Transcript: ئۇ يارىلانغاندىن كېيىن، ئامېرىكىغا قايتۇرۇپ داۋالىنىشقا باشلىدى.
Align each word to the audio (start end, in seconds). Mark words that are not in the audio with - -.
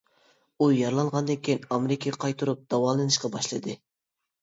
ئۇ 0.63 0.69
يارىلانغاندىن 0.77 1.39
كېيىن، 1.49 1.69
ئامېرىكىغا 1.69 2.21
قايتۇرۇپ 2.27 2.67
داۋالىنىشقا 2.75 3.37
باشلىدى. 3.41 3.83